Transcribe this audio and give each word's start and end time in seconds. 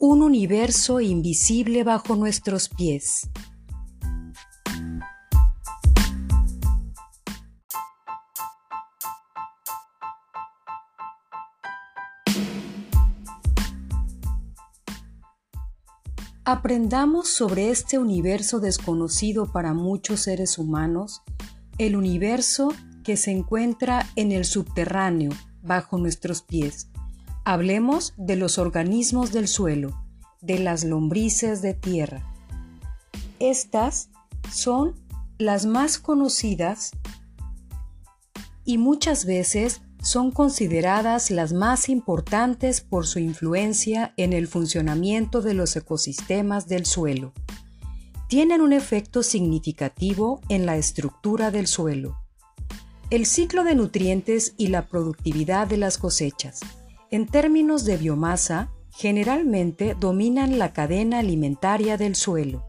un 0.00 0.22
universo 0.22 1.00
invisible 1.00 1.82
bajo 1.82 2.14
nuestros 2.14 2.68
pies. 2.68 3.28
Aprendamos 16.44 17.28
sobre 17.28 17.70
este 17.70 17.98
universo 17.98 18.60
desconocido 18.60 19.50
para 19.50 19.74
muchos 19.74 20.20
seres 20.20 20.58
humanos, 20.58 21.22
el 21.76 21.96
universo 21.96 22.72
que 23.02 23.16
se 23.16 23.32
encuentra 23.32 24.06
en 24.14 24.30
el 24.30 24.44
subterráneo, 24.44 25.32
bajo 25.62 25.98
nuestros 25.98 26.42
pies. 26.42 26.88
Hablemos 27.50 28.12
de 28.18 28.36
los 28.36 28.58
organismos 28.58 29.32
del 29.32 29.48
suelo, 29.48 30.04
de 30.42 30.58
las 30.58 30.84
lombrices 30.84 31.62
de 31.62 31.72
tierra. 31.72 32.30
Estas 33.38 34.10
son 34.52 34.94
las 35.38 35.64
más 35.64 35.98
conocidas 35.98 36.90
y 38.66 38.76
muchas 38.76 39.24
veces 39.24 39.80
son 40.02 40.30
consideradas 40.30 41.30
las 41.30 41.54
más 41.54 41.88
importantes 41.88 42.82
por 42.82 43.06
su 43.06 43.18
influencia 43.18 44.12
en 44.18 44.34
el 44.34 44.46
funcionamiento 44.46 45.40
de 45.40 45.54
los 45.54 45.74
ecosistemas 45.74 46.68
del 46.68 46.84
suelo. 46.84 47.32
Tienen 48.28 48.60
un 48.60 48.74
efecto 48.74 49.22
significativo 49.22 50.42
en 50.50 50.66
la 50.66 50.76
estructura 50.76 51.50
del 51.50 51.66
suelo. 51.66 52.18
El 53.08 53.24
ciclo 53.24 53.64
de 53.64 53.74
nutrientes 53.74 54.52
y 54.58 54.66
la 54.66 54.86
productividad 54.86 55.66
de 55.66 55.78
las 55.78 55.96
cosechas. 55.96 56.60
En 57.10 57.26
términos 57.26 57.86
de 57.86 57.96
biomasa, 57.96 58.70
generalmente 58.90 59.96
dominan 59.98 60.58
la 60.58 60.74
cadena 60.74 61.20
alimentaria 61.20 61.96
del 61.96 62.14
suelo. 62.14 62.67